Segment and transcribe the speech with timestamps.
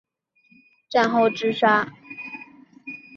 [0.89, 1.93] 战后自杀。